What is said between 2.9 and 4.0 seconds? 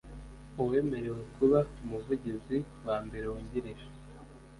mbere wungirije